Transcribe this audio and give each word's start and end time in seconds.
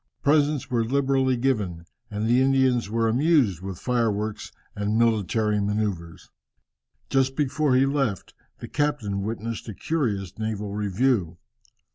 Presents 0.23 0.71
were 0.71 0.83
liberally 0.83 1.37
given, 1.37 1.85
and 2.09 2.25
the 2.25 2.41
Indians 2.41 2.89
were 2.89 3.07
amused 3.07 3.61
with 3.61 3.77
fireworks 3.77 4.51
and 4.75 4.97
military 4.97 5.61
manoeuvres. 5.61 6.31
Just 7.11 7.35
before 7.35 7.75
he 7.75 7.85
left, 7.85 8.33
the 8.57 8.67
captain 8.67 9.21
witnessed 9.21 9.69
a 9.69 9.75
curious 9.75 10.39
naval 10.39 10.73
review. 10.73 11.37